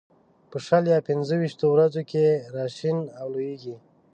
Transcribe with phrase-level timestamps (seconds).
[0.49, 3.75] په شل یا پنځه ويشتو ورځو کې را شین او لوېږي.